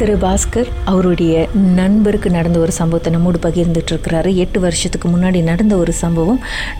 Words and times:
திரு 0.00 0.12
பாஸ்கர் 0.22 0.68
அவருடைய 0.90 1.32
நண்பருக்கு 1.78 2.28
நடந்த 2.36 2.58
ஒரு 2.64 2.72
சம்பவத்தை 2.76 3.10
நம்மோடு 3.14 3.38
பகிர்ந்துட்டு 3.46 3.90
இருக்கிறாரு 3.92 4.30
எட்டு 4.42 4.58
வருஷத்துக்கு 4.64 5.08
முன்னாடி 5.14 5.40
நடந்த 5.48 5.74
ஒரு 5.82 5.92
சம்பவம். 6.00 6.38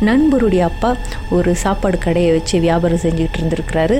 நண்பருடைய 0.08 0.62
அப்பா 0.68 0.90
ஒரு 1.38 1.50
சாப்பாடு 1.62 1.98
கடையை 2.04 2.30
வச்சு 2.36 2.60
வியாபாரம் 2.66 3.02
செஞ்சுக்கிட்டு 3.02 3.40
இருந்திருக்கிறாரு. 3.40 3.96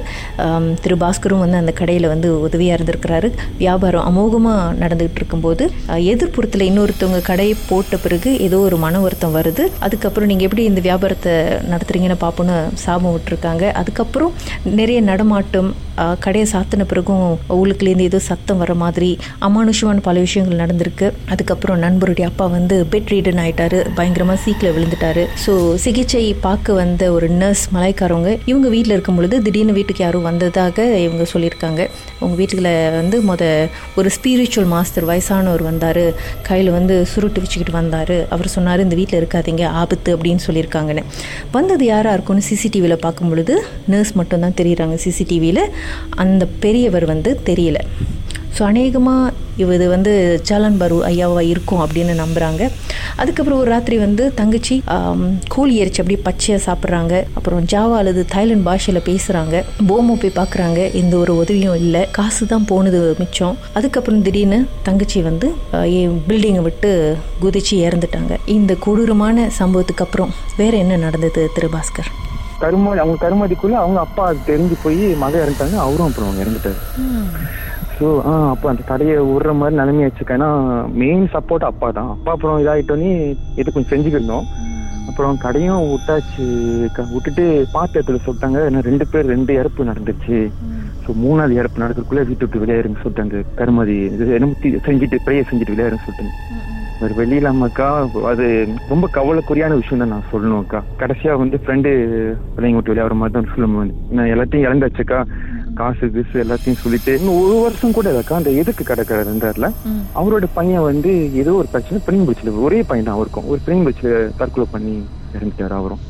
திரு 0.84 0.96
பாஸ்கரும் 1.02 1.42
வந்து 1.44 1.60
அந்த 1.62 1.74
கடையில் 1.80 2.08
வந்து 2.12 2.30
உதவியாக 2.46 2.78
இருந்திருக்கிறாரு. 2.78 3.30
வியாபாரம் 3.64 4.06
அமோகமாக 4.10 4.64
நடந்துகிட்டு 4.84 5.20
இருக்கும்போது 5.22 5.66
எதிர்ப்புறத்தில் 6.12 6.66
இன்னொருத்தவங்க 6.70 7.20
கடையை 7.30 7.54
போட்ட 7.68 8.00
பிறகு 8.06 8.32
ஏதோ 8.46 8.60
ஒரு 8.70 8.78
மன 8.86 9.04
வருத்தம் 9.04 9.36
வருது. 9.38 9.66
அதுக்கப்புறம் 9.88 10.32
நீங்கள் 10.32 10.48
எப்படி 10.50 10.66
இந்த 10.70 10.82
வியாபாரத்தை 10.88 11.36
நடத்துறீங்கன்னு 11.74 12.20
பார்ப்போன்னு 12.24 12.58
சாபம் 12.86 13.14
விட்டுருக்காங்க. 13.18 13.66
அதுக்கப்புறம் 13.82 14.34
நிறைய 14.80 15.00
நடமாட்டம் 15.12 15.70
கடையை 16.24 16.46
சாத்தின 16.52 16.86
பிறகும் 16.90 17.24
உள்ளுக்குலேருந்து 17.58 18.08
ஏதோ 18.10 18.18
சத்தம் 18.28 18.60
வர 18.62 18.74
மாதிரி 18.82 19.10
அமானுஷமான 19.48 20.04
பல 20.08 20.16
விஷயங்கள் 20.26 20.60
நடந்திருக்கு. 20.62 21.06
அதுக்கப்புறம் 21.32 21.80
நண்பருடைய 21.84 22.26
அப்பா 22.30 22.46
வந்து 22.56 22.76
பெட் 22.92 23.10
ரீடன் 23.12 23.40
ஆயிட்டாரு. 23.44 23.78
பயங்கரமாக 23.98 24.38
சீக்கில் 24.44 24.74
விழுந்துட்டாரு. 24.76 25.24
ஸோ 25.44 25.52
சிகிச்சை 25.84 26.24
பார்க்க 26.46 26.78
வந்த 26.80 27.02
ஒரு 27.16 27.28
நர்ஸ் 27.42 27.64
மலைக்காரவங்க 27.76 28.30
இவங்க 28.50 28.68
வீட்டில் 28.74 28.94
இருக்கும் 28.96 29.18
பொழுது 29.20 29.38
திடீர்னு 29.46 29.76
வீட்டுக்கு 29.78 30.04
யாரும் 30.04 30.26
வந்ததாக 30.30 30.78
இவங்க 31.06 31.26
சொல்லியிருக்காங்க. 31.32 31.80
உங்கள் 32.24 32.38
வீட்டில் 32.40 32.70
வந்து 32.98 33.16
மொத 33.30 33.42
ஒரு 34.00 34.08
ஸ்பிரிச்சுவல் 34.16 34.70
மாஸ்டர் 34.74 35.08
வயசானவர் 35.10 35.64
வந்தார். 35.70 36.02
கையில் 36.48 36.70
வந்து 36.78 36.94
சுருட்டு 37.12 37.42
வச்சுக்கிட்டு 37.44 37.74
வந்தார். 37.80 38.14
அவர் 38.36 38.52
சொன்னார் 38.56 38.84
இந்த 38.86 38.96
வீட்டில் 39.00 39.20
இருக்காதீங்க 39.20 39.64
ஆபத்து 39.82 40.10
அப்படின்னு 40.16 40.44
சொல்லியிருக்காங்கன்னு. 40.48 41.04
வந்தது 41.56 41.84
யாராக 41.92 42.16
இருக்கும்னு 42.16 42.46
சிசிடிவியில் 42.50 43.02
பார்க்கும் 43.06 43.30
பொழுது 43.32 43.54
நர்ஸ் 43.92 44.14
மட்டும்தான் 44.20 44.56
தெரியுறாங்க 44.60 44.96
சிசிடிவியில் 45.06 45.62
அந்த 46.24 46.46
பெரியவர் 46.64 47.06
வந்து 47.14 47.32
தெரியல. 47.50 47.80
ஸோ 48.56 48.62
அநேகமாக 48.68 49.48
இது 49.74 49.86
வந்து 49.92 50.12
ஜாலன் 50.48 50.78
பரு 50.80 50.96
ஐயாவா 51.08 51.42
இருக்கும் 51.50 51.82
அப்படின்னு 51.84 52.14
நம்புகிறாங்க 52.20 52.62
அதுக்கப்புறம் 53.20 53.60
ஒரு 53.62 53.68
ராத்திரி 53.72 53.96
வந்து 54.04 54.24
தங்கச்சி 54.38 54.74
கூலி 55.54 55.74
எரிச்சு 55.82 56.00
அப்படியே 56.02 56.20
பச்சையாக 56.26 56.60
சாப்பிட்றாங்க. 56.66 57.14
அப்புறம் 57.38 57.66
ஜாவா 57.72 57.96
அல்லது 58.00 58.22
தாய்லாந்து 58.32 58.66
பாஷையில் 58.68 59.06
பேசுகிறாங்க 59.08 59.62
போமோ 59.90 60.14
போய் 60.22 60.38
பார்க்குறாங்க 60.40 60.80
எந்த 61.00 61.14
ஒரு 61.22 61.34
உதவியும் 61.42 61.78
இல்லை. 61.82 62.02
காசு 62.18 62.48
தான் 62.52 62.68
போனது 62.72 63.00
மிச்சம். 63.20 63.58
அதுக்கப்புறம் 63.80 64.24
திடீர்னு 64.28 64.60
தங்கச்சி 64.88 65.22
வந்து 65.30 65.50
பில்டிங்கை 66.30 66.64
விட்டு 66.68 66.90
குதிச்சு 67.44 67.76
இறந்துட்டாங்க. 67.86 68.34
இந்த 68.56 68.74
கொடூரமான 68.86 69.48
சம்பவத்துக்கு 69.60 70.06
அப்புறம் 70.08 70.34
வேற 70.62 70.72
என்ன 70.84 70.98
நடந்தது 71.06 71.44
திரு 71.56 71.70
பாஸ்கர்? 71.76 72.10
கருமாதி 72.62 73.00
அவங்க 73.02 73.18
கருமாதிக்குள்ள 73.24 73.76
அவங்க 73.82 73.98
அப்பா 74.06 74.22
அது 74.30 74.40
தெரிஞ்சு 74.50 74.76
போய் 74.84 75.02
மக 75.22 75.34
இறந்துட்டாங்க. 75.42 75.76
அவரும் 75.84 76.08
அப்புறம் 76.08 76.28
அவங்க 76.28 76.42
இறந்துட்டாரு. 76.44 76.80
ஸோ 77.96 78.06
ஆ 78.28 78.32
அப்போ 78.52 78.66
அந்த 78.72 78.82
கடையை 78.90 79.14
விடுற 79.30 79.52
மாதிரி 79.60 79.78
நிலைமையாச்சு 79.80 80.26
ஏன்னா 80.36 80.48
மெயின் 81.02 81.26
சப்போர்ட் 81.34 81.68
அப்பா 81.70 81.88
தான். 81.98 82.10
அப்பா 82.16 82.32
அப்புறம் 82.36 82.60
இதாகிட்டோன்னே 82.62 83.12
இது 83.60 83.68
கொஞ்சம் 83.74 83.92
செஞ்சுக்கிருந்தோம் 83.94 84.46
அப்புறம் 85.10 85.40
கடையும் 85.44 85.86
விட்டாச்சு. 85.92 86.44
விட்டுட்டு 87.14 87.44
பார்த்த 87.76 87.98
இடத்துல 87.98 88.20
சொல்லிட்டாங்க. 88.26 88.58
ஏன்னா 88.68 88.82
ரெண்டு 88.90 89.06
பேர் 89.12 89.32
ரெண்டு 89.34 89.52
இறப்பு 89.60 89.90
நடந்துச்சு 89.90 90.38
ஸோ 91.04 91.12
மூணாவது 91.24 91.54
இறப்பு 91.60 91.82
நடக்கிறதுக்குள்ள 91.82 92.22
வீட்டு 92.30 92.44
விட்டு 92.46 92.62
விளையாடுன்னு 92.62 93.02
சொல்லிட்டு 93.02 93.26
அந்த 93.26 93.38
கருமாதி 93.60 93.96
இது 94.14 94.80
செஞ்சுட்டு 94.88 95.24
ப்ரேயர் 95.26 95.48
செஞ்சுட்டு 95.50 95.74
விளையாடுன்னு 95.74 96.06
சொல்லிட்டு 96.06 96.48
வேறு 97.00 97.14
வெளி 97.14 97.36
இல்லாமக்கா 97.36 97.86
அது 98.30 98.46
ரொம்ப 98.90 99.06
கவலைக்குரியான 99.14 99.76
விஷயம் 99.78 100.02
தான் 100.02 100.12
நான் 100.12 100.28
சொல்லணும் 100.32 100.60
அக்கா. 100.60 100.80
கடைசியா 101.00 101.32
வந்து 101.38 101.56
ஃப்ரெண்டு 101.62 101.90
பிள்ளைங்க 102.54 102.76
விட்டு 102.76 102.92
விளையாடுற 102.92 103.16
மாதிரி 103.20 103.36
தான் 103.36 103.50
சொல்லுவேன் 103.52 103.92
நான் 104.10 104.32
எல்லாத்தையும் 104.32 104.66
இழந்தாச்சுக்கா 104.66 105.20
காசு 105.74 106.06
கீசு 106.08 106.36
எல்லாத்தையும் 106.42 106.80
சொல்லிட்டு 106.82 107.12
இன்னும் 107.18 107.38
ஒரு 107.42 107.56
வருஷம் 107.64 107.92
கூட 107.92 108.08
இல்லக்கா 108.12 108.38
அந்த 108.38 108.50
எதுக்கு 108.60 108.84
கடற்கரை 108.84 109.22
இருந்தார்ல? 109.24 109.66
அவரோட 110.14 110.46
பையன் 110.54 110.82
வந்து 110.82 111.10
ஏதோ 111.42 111.54
ஒரு 111.54 111.68
பிரச்சனை 111.68 112.00
பிரிங் 112.06 112.26
பீச்சில் 112.28 112.60
ஒரே 112.64 112.80
பையன் 112.82 113.08
தான் 113.08 113.18
அவருக்கும். 113.18 113.48
ஒரு 113.50 113.60
பிரிங் 113.66 113.84
பீச்சில் 113.86 114.10
தற்கொலை 114.40 114.66
பண்ணி 114.72 114.94
இறந்துட்டாரு 115.34 115.74
அவரும். 115.74 116.02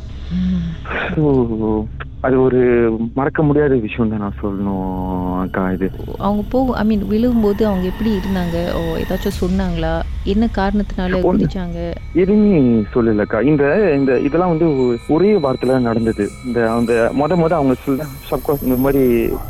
ஸோ 1.08 1.24
அது 2.22 2.36
ஒரு 2.40 2.58
மறக்க 3.16 3.42
முடியாத 3.42 3.74
விஷயம் 3.78 4.08
தான் 4.08 4.20
நான் 4.20 4.40
சொல்லணும் 4.40 4.88
அக்கா 5.36 5.62
இது. 5.72 5.86
அவங்க 6.18 6.42
போ 6.50 6.58
ஐ 6.76 6.84
மீன் 6.84 7.04
விழுகும்போது 7.08 7.62
அவங்க 7.66 7.86
எப்படி 7.86 8.10
இருந்தாங்க? 8.12 8.56
ஓ 8.74 8.80
ஏதாச்சும் 8.96 9.38
சொன்னாங்க 9.38 9.86
என்ன 10.26 10.44
காரணத்தினால 10.52 11.12
ஒண்ணு. 11.20 11.28
குதிச்சாங்க? 11.28 11.78
எதுவுமே 12.14 12.58
சொல்லலக்கா. 12.92 13.38
இந்த 13.42 13.64
இந்த 13.94 14.12
இதெல்லாம் 14.18 14.52
வந்து 14.54 14.66
ஒரே 15.08 15.30
வாரத்துல 15.44 15.78
நடந்தது. 15.80 16.26
இந்த 16.46 16.58
அந்த 16.72 16.92
முத 17.12 17.36
முத 17.36 17.54
அவங்க 17.56 17.76
சொல்ல 17.84 18.06
சப்காஸ் 18.30 18.66
இந்த 18.66 18.78
மாதிரி 18.78 19.02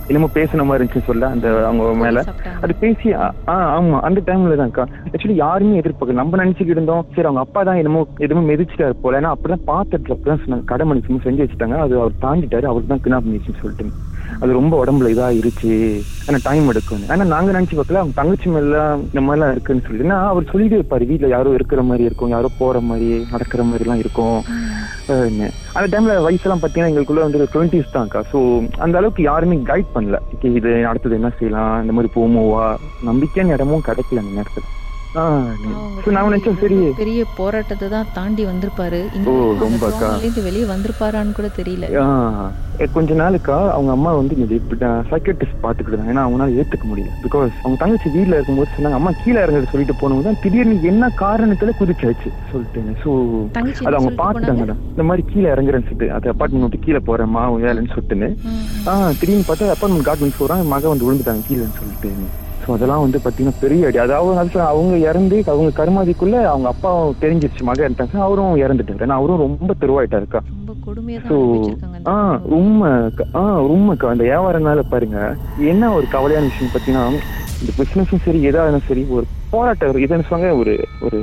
என்னமோ 0.08 0.28
பேசின 0.36 0.64
மாதிரி 0.64 0.80
இருந்துச்சு 0.80 1.08
சொல்ல 1.08 1.28
அந்த 1.28 1.48
அவங்க 1.64 1.88
மேல. 2.04 2.22
அது 2.62 2.72
பேசி 2.84 3.08
ஆ 3.16 3.26
ஆ, 3.48 3.56
ஆமா 3.74 4.00
அந்த 4.00 4.22
டைம்ல 4.28 4.60
தான்க்கா. 4.62 4.84
ஆக்சுவலி 5.06 5.38
யாருமே 5.38 5.80
எதிர்பார்க்கல. 5.82 6.20
நம்ம 6.20 6.42
நினைச்சுக்கிட்டு 6.42 6.76
இருந்தோம். 6.76 7.04
சரி 7.10 7.28
அவங்க 7.28 7.44
அப்பா 7.46 7.62
தான் 7.62 7.80
என்னமோ 7.82 8.04
எதுவும் 8.20 8.48
மிதிச்சிட்டாரு 8.50 8.96
போல. 9.02 9.20
ஏன்னா 9.20 9.34
அப்படிதான் 9.34 9.68
பார்த்துட்டு 9.68 10.14
அப்படிதான் 10.14 10.42
சொன்னாங்க. 10.44 10.66
கடை 10.70 10.84
சும்மா 11.06 11.20
செஞ்சு 11.26 11.42
வச்சுட்டாங்க. 11.44 11.78
அது 11.86 11.94
அவர் 12.02 12.22
தாண்டிட்டாரு 12.26 12.70
அவருக்கு 12.70 12.92
தான் 12.94 13.04
கிணா 13.06 13.20
பண்ணிச்சுன்னு 13.24 13.62
சொல்லிட்டு. 13.62 13.96
அது 14.42 14.50
ரொம்ப 14.58 14.74
உடம்புல 14.82 15.10
இதா 15.12 15.28
இருச்சு 15.38 15.70
ஆனா 16.26 16.38
டைம் 16.46 16.66
எடுக்கும் 16.72 17.04
ஆனா 17.12 17.24
நாங்க 17.32 17.50
நினைச்சு 17.56 17.76
பார்க்கல 17.78 18.00
அவங்க 18.00 18.14
தங்கச்சி 18.18 18.48
மேல 18.54 18.80
இந்த 19.06 19.20
மாதிரிலாம் 19.26 19.52
இருக்குன்னு 19.54 19.84
சொல்லி 19.86 20.04
ஏன்னா 20.06 20.18
அவர் 20.32 20.50
சொல்லிட்டே 20.50 20.78
இருப்பாரு. 20.78 21.04
வீட்டுல 21.10 21.30
யாரோ 21.34 21.54
இருக்கிற 21.58 21.82
மாதிரி 21.88 22.04
இருக்கும். 22.08 22.32
யாரோ 22.34 22.48
போற 22.60 22.80
மாதிரி 22.90 23.08
நடக்கிற 23.32 23.62
மாதிரி 23.70 23.84
எல்லாம் 23.86 24.02
இருக்கும் 24.04 24.38
அந்த 25.78 25.86
டைம்ல 25.92 26.14
வயசுலாம் 26.26 26.62
பாத்தீங்கன்னா 26.62 26.90
எங்களுக்குள்ள 26.90 27.22
வந்து 27.26 27.48
டுவெண்ட்டிஸ் 27.54 27.94
தான்க்கா 27.96 28.20
ஸோ 28.32 28.38
அந்த 28.84 28.94
அளவுக்கு 29.00 29.22
யாருமே 29.30 29.56
கைட் 29.70 29.94
பண்ணல. 29.96 30.18
இது 30.58 30.72
அடுத்தது 30.90 31.18
என்ன 31.20 31.30
செய்யலாம்? 31.38 31.74
இந்த 31.84 31.94
மாதிரி 31.96 32.12
போமோவா 32.18 32.66
நம்பிக்கையான 33.10 33.56
இடமும் 33.58 33.86
கிடைக்கல 33.88 34.22
அந்த 34.24 34.34
நேரத்துல. 34.38 34.66
பெரிய 36.98 37.20
போராட்டத்தை 37.38 37.86
தான் 37.94 38.10
தாண்டி 38.16 38.42
வந்திருப்பாரு. 38.44 39.00
வெளியே 40.46 40.64
வந்திருப்பாரான்னு 40.64 41.32
கூட 41.32 41.48
தெரியல. 41.56 41.86
கொஞ்ச 42.94 43.14
நாளுக்கா 43.14 43.56
அவங்க 43.72 43.90
அம்மா 43.92 44.10
வந்து 44.12 44.34
சைக்கட்ரிஸ்ட் 45.10 45.62
பாத்துக்கிட்டு 45.64 45.90
இருந்தாங்க 45.90 46.12
ஏன்னா 46.14 46.24
அவங்களால 46.26 46.54
ஏத்துக்க 46.60 46.84
முடியல. 46.90 47.10
பிகாஸ் 47.24 47.52
அவங்க 47.62 47.76
தங்கச்சி 47.82 48.08
வீட்ல 48.14 48.36
இருக்கும்போது 48.36 48.74
சொன்னாங்க 48.76 48.98
அம்மா 49.00 49.12
கீழே 49.22 49.38
இறங்குறது 49.44 49.72
சொல்லிட்டு 49.72 49.98
போனவங்க 50.00 50.22
தான் 50.22 50.40
திடீர்னு 50.44 50.76
என்ன 50.92 51.10
காரணத்துல 51.22 51.74
குதிச்சாச்சு 51.80 52.30
சொல்லிட்டேன் 52.52 52.92
ஸோ 53.02 53.10
தங்கச்சி 53.56 53.84
அது 53.86 53.96
அவங்க 53.96 54.10
சொல்லிட்டு 54.10 54.22
பாத்துட்டாங்கடா 54.22 54.76
இந்த 54.92 55.02
மாதிரி 55.02 55.24
கீழே 55.32 55.48
இறங்குறேன்னு 55.54 55.88
சொல்லிட்டு 55.88 56.12
அது 56.12 56.32
அப்பார்ட்மெண்ட் 56.34 56.66
விட்டு 56.66 56.84
கீழே 56.86 57.00
போறேம்மா 57.08 57.42
வேலைன்னு 57.64 57.92
சொல்லிட்டுன்னு. 57.94 58.30
ஆஹ் 58.90 59.12
திடீர்னு 59.20 59.48
பார்த்தா 59.48 59.72
அப்பார்ட்மெண்ட் 59.74 60.08
கார்ட்மெண்ட் 60.08 60.40
போறாங்க 60.42 60.66
மக 60.66 60.88
வந்து 60.88 61.06
விழுந்துட்டாங்க 61.08 61.44
கீழேன்னு 61.48 61.78
சொல்லிட்டு. 61.80 62.12
ஸோ 62.62 62.68
அதெல்லாம் 62.76 63.02
வந்து 63.04 63.18
பாத்தீங்கன்னா 63.24 63.60
பெரிய 63.62 63.88
அடி. 63.88 63.98
அதாவது 64.04 64.38
அது 64.42 64.60
அவங்க 64.72 64.94
இறந்து 65.10 65.36
அவங்க 65.52 65.70
கருமாதிக்குள்ள 65.80 66.36
அவங்க 66.52 66.68
அப்பா 66.72 66.90
தெரிஞ்சிருச்சு 67.24 67.68
மக 67.68 67.84
இறந்துட்டாங்க 67.86 68.24
அவரும் 68.26 68.60
இறந்துட்டாரு. 68.64 69.04
ஏன்னா 69.06 69.18
அவரும் 69.20 69.44
ரொம்ப 69.46 69.74
தெருவாயிட்டாருக்கா. 69.82 70.40
ஸோ 71.30 71.36
ஆ 72.12 72.14
உண்மை 72.58 72.90
ஆ 73.40 73.42
உண்மைக்கா 73.74 74.12
அந்த 74.12 74.24
வியாபாரனால 74.30 74.84
பாருங்க 74.92 75.18
என்ன 75.72 75.92
ஒரு 75.98 76.06
கவலையான 76.16 76.48
விஷயம் 76.50 76.72
பார்த்தீங்கன்னா 76.74 77.04
இந்த 77.62 77.72
பிசினஸும் 77.78 78.24
சரி 78.26 78.38
எதா 78.50 78.62
இருந்தாலும் 78.64 78.88
சரி 78.90 79.02
ஒரு 79.16 79.24
போராட்டம் 79.54 80.02
இதுன்னு 80.04 80.26
சொல்லுவாங்க 80.28 80.50
ஒரு 80.60 80.74
ஒரு 81.06 81.18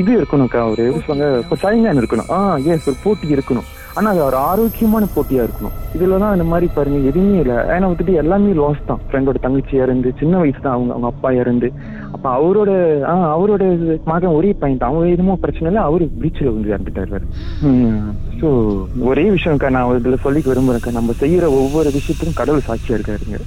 இது 0.00 0.10
இருக்கணும்க்கா 0.18 0.60
ஒரு 0.72 0.84
சொல்லுவாங்க 0.92 1.26
இப்போ 1.42 1.56
சைங்கான் 1.64 2.00
இருக்கணும். 2.02 2.30
ஆ 2.36 2.38
எஸ் 2.74 2.88
ஒரு 2.90 2.98
போட்டி 3.04 3.36
இருக்கணும். 3.36 3.66
ஆனா 3.98 4.08
அது 4.12 4.20
ஒரு 4.28 4.36
ஆரோக்கியமான 4.50 5.04
போட்டியா 5.14 5.42
இருக்கணும். 5.46 5.76
இதுல 5.96 6.18
தான் 6.22 6.34
இந்த 6.36 6.46
மாதிரி 6.50 6.66
பாருங்க 6.76 6.98
எதுவுமே 7.10 7.36
இல்லை. 7.42 7.56
ஏன்னா 7.74 7.86
வந்துட்டு 7.90 8.14
எல்லாமே 8.22 8.50
லாஸ் 8.60 8.82
தான். 8.90 9.00
ஃப்ரெண்டோட 9.06 9.38
தங்கச்சி 9.44 9.74
இறந்து 9.84 10.08
சின்ன 10.20 10.34
வயசு 10.42 10.60
தான் 10.64 10.76
அவங்க 10.76 10.92
அவங்க 10.94 11.08
அப்பா 11.12 11.30
இறந்து. 11.42 11.70
அப்ப 12.14 12.26
அவரோட 12.38 12.70
ஆ 13.10 13.14
அவரோட 13.36 13.62
மகன் 14.12 14.36
ஒரே 14.38 14.50
பையன் 14.62 14.80
தான் 14.82 14.90
அவங்க 14.92 15.14
எதுவும் 15.14 15.42
பிரச்சனை 15.44 15.68
இல்லை. 15.70 15.84
அவரு 15.88 16.10
பீச்சில் 16.22 16.52
வந்து 16.54 16.72
இறந்துட்டாரு 16.74 17.22
ஸோ 18.42 18.48
ஒரே 19.10 19.26
விஷயம்க்கா 19.36 19.74
நான் 19.76 19.96
இதுல 20.00 20.18
சொல்லிக்க 20.26 20.52
விரும்புறேன்க்கா 20.52 20.98
நம்ம 20.98 21.16
செய்யற 21.24 21.48
ஒவ்வொரு 21.60 21.96
விஷயத்துக்கும் 21.98 22.40
கடவுள் 22.42 22.68
சாட்சியா 22.70 22.98
இருக்காருங்க. 22.98 23.40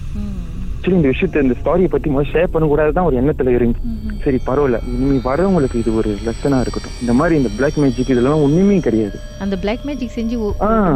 ஆக்சுவலி 0.75 0.99
இந்த 0.99 1.09
விஷயத்த 1.13 1.41
இந்த 1.45 1.55
ஸ்டாரியை 1.61 1.89
பத்தி 1.93 2.09
முதல்ல 2.11 2.31
ஷேர் 2.33 2.51
பண்ணக்கூடாது 2.51 2.91
தான் 2.97 3.07
ஒரு 3.07 3.15
எண்ணத்துல 3.21 3.53
இருந்துச்சு. 3.55 3.89
சரி 4.23 4.39
பரவாயில்ல. 4.47 4.79
இனிமே 4.93 5.17
வரவங்களுக்கு 5.27 5.81
இது 5.81 5.91
ஒரு 5.99 6.09
லெசனா 6.25 6.57
இருக்கட்டும். 6.63 6.95
இந்த 7.01 7.13
மாதிரி 7.19 7.35
இந்த 7.39 7.51
பிளாக் 7.57 7.77
மேஜிக் 7.83 8.11
இதெல்லாம் 8.13 8.43
ஒண்ணுமே 8.47 8.77
கிடையாது. 8.87 9.17
அந்த 9.45 9.55
பிளாக் 9.63 9.85
மேஜிக் 9.89 10.15
செஞ்சு 10.17 10.37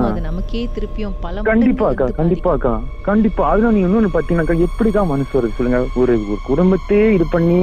அது 0.07 0.21
நமக்கே 0.29 0.63
திருப்பியும் 0.75 1.15
பல 1.25 1.43
கண்டிப்பாக்கா 1.51 2.07
கண்டிப்பாக்கா 2.19 2.73
கண்டிப்பா 3.09 3.43
அதுல 3.51 3.71
நீங்க 3.75 3.87
இன்னொன்னு 3.89 4.13
பாத்தீங்கன்னாக்கா 4.15 4.65
எப்படிக்கா 4.67 5.03
மனசு 5.13 5.33
வருது 5.37 5.57
சொல்லுங்க? 5.59 5.79
ஒரு 6.01 6.13
ஒரு 6.31 6.41
குடும்பத்தையே 6.49 7.07
இது 7.17 7.27
பண்ணி 7.31 7.59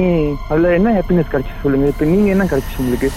அதுல 0.49 0.73
என்ன 0.79 0.95
ஹாப்பினஸ் 0.97 1.31
கிடைச்சு 1.35 1.61
சொல்லுங்க? 1.63 1.87
இப்ப 1.93 2.05
நீங்க 2.13 2.29
என்ன 2.35 2.47
கிடைச்சு 2.53 2.81
உங்களுக்கு. 2.83 3.09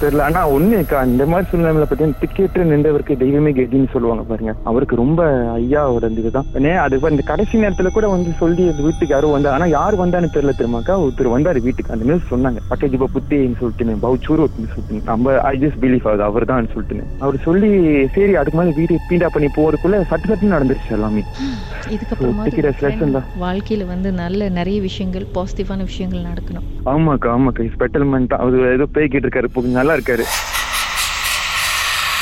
தெரியல. 0.00 0.24
ஆனா 0.26 0.40
ஒண்ணுக்கா 0.56 0.98
இந்த 1.12 1.24
மாதிரி 1.30 1.46
சூழ்நிலையில 1.50 1.86
பார்த்தீங்கன்னா 1.86 2.20
டிக்கெட்டு 2.20 2.66
நின்றவருக்கு 2.70 3.14
தெய்வமே 3.22 3.50
கெதின்னு 3.52 3.92
சொல்லுவாங்க 3.94 4.24
பாருங்க. 4.28 4.52
அவருக்கு 4.70 4.94
ரொம்ப 5.00 5.20
ஐயாவோட 5.56 6.08
இந்த 6.10 6.22
இதுதான் 6.24 6.48
ஏன்னா 6.58 6.74
அது 6.84 7.00
இந்த 7.14 7.24
கடைசி 7.30 7.62
நேரத்துல 7.62 7.90
கூட 7.96 8.08
வந்து 8.12 8.32
சொல்லி 8.42 8.64
அந்த 8.72 8.82
வீட்டுக்கு 8.86 9.14
யாரும் 9.14 9.34
வந்தா 9.36 9.54
ஆனா 9.56 9.66
யார் 9.78 9.96
வந்தான்னு 10.02 10.30
தெரியல 10.34 10.54
தெரியுமாக்கா 10.58 10.96
ஒருத்தர் 11.08 11.34
வந்தாரு 11.34 11.60
வீட்டுக்கு. 11.60 11.92
அந்த 11.92 12.04
நியூஸ் 12.04 12.30
சொன்னாங்க 12.30 12.60
பக்கத்து 12.68 12.96
இப்ப 12.98 13.08
புத்தின்னு 13.14 13.58
சொல்லிட்டு 13.60 13.96
பவுச்சூர் 14.04 14.42
அப்படின்னு 14.44 14.70
சொல்லிட்டு 14.72 15.00
நம்ம 15.04 15.40
ஐ 15.42 15.58
ஜஸ்ட் 15.58 15.80
பிலீவ் 15.80 16.08
அது 16.08 16.22
அவர் 16.22 16.44
தான் 16.44 16.68
சொல்லிட்டு 16.72 17.04
அவர் 17.18 17.38
சொல்லி 17.42 17.70
சரி 18.14 18.34
அதுக்கு 18.34 18.58
மேல 18.58 18.74
வீடு 18.76 18.98
பீண்டா 19.10 19.26
பண்ணி 19.26 19.48
போறதுக்குள்ள 19.56 20.00
சட்டு 20.10 20.28
சட்டுன்னு 20.28 20.54
நடந்துருச்சு 20.56 20.90
எல்லாமே. 20.90 21.22
இதுக்கப்புறமா. 21.94 23.20
வாழ்க்கையில 23.40 23.86
வந்து 23.86 24.12
நல்ல 24.12 24.48
நிறைய 24.48 24.80
விஷயங்கள் 24.80 25.26
பாசிட்டிவான 25.34 25.82
விஷயங்கள் 25.82 26.26
நடக்கணும். 26.28 26.66
ஆமாக்கா 26.84 27.28
ஆமாக்கா. 27.34 27.70
ஸ்பெட்டல்மெண்ட் 27.74 28.34
அவர் 28.34 28.72
ஏதோ 28.72 28.86
பேய்கிட்டு 28.94 29.26
இருக்காரு 29.26 29.66
நல்லா 29.70 29.94
இருக்காரு. 29.94 30.24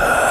Uh... 0.00 0.29